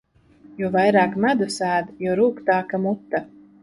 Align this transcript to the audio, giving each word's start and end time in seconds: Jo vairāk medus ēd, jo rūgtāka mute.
Jo 0.61 0.69
vairāk 0.77 1.13
medus 1.27 1.61
ēd, 1.69 1.95
jo 2.09 2.19
rūgtāka 2.25 2.85
mute. 2.91 3.29